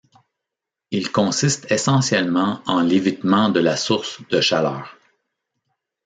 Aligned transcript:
Il 0.89 1.11
consiste 1.11 1.71
essentiellement 1.71 2.63
en 2.65 2.81
l'évitement 2.81 3.49
de 3.49 3.59
la 3.59 3.77
source 3.77 4.17
de 4.31 4.41
chaleur. 4.41 4.97